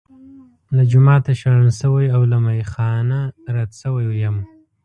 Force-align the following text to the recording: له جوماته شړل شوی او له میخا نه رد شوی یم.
له 0.75 0.83
جوماته 0.91 1.31
شړل 1.41 1.69
شوی 1.81 2.05
او 2.15 2.21
له 2.31 2.37
میخا 2.45 2.91
نه 3.09 3.19
رد 3.55 3.71
شوی 3.81 4.05
یم. 4.23 4.37